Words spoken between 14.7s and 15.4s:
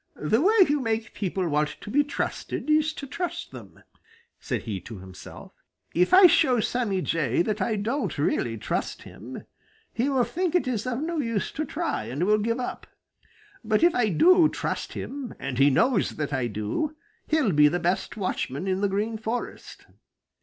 him,